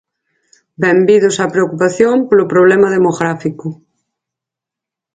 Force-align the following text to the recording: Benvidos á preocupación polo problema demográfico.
Benvidos 0.81 1.35
á 1.43 1.45
preocupación 1.53 2.15
polo 2.27 2.49
problema 2.53 2.87
demográfico. 2.95 3.67